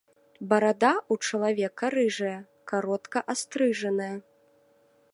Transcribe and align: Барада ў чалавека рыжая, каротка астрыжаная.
Барада 0.51 0.89
ў 1.13 1.29
чалавека 1.29 1.85
рыжая, 1.97 2.33
каротка 2.73 3.19
астрыжаная. 3.35 4.13